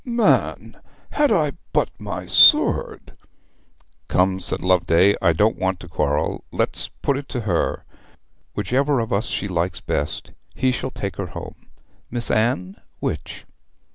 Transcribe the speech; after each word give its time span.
'Man, 0.03 0.81
had 1.11 1.31
I 1.31 1.51
but 1.73 1.91
my 1.99 2.25
sword' 2.25 3.15
'Come,' 4.07 4.39
said 4.39 4.61
Loveday, 4.63 5.13
'I 5.21 5.33
don't 5.33 5.59
want 5.59 5.79
to 5.81 5.87
quarrel. 5.87 6.43
Let's 6.51 6.87
put 7.03 7.17
it 7.17 7.29
to 7.29 7.41
her. 7.41 7.85
Whichever 8.55 8.99
of 8.99 9.13
us 9.13 9.27
she 9.27 9.47
likes 9.47 9.79
best, 9.79 10.31
he 10.55 10.71
shall 10.71 10.89
take 10.89 11.17
her 11.17 11.27
home. 11.27 11.67
Miss 12.09 12.31
Anne, 12.31 12.77
which?' 12.99 13.45